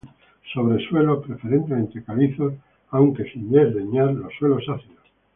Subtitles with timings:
[0.51, 2.55] Sobre suelos preferentemente calizos,
[2.89, 5.05] aunque sin desdeñar los suelos ácidos.